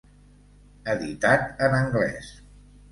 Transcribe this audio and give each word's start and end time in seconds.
Editat 0.95 1.47
en 1.69 1.81
anglès. 1.83 2.37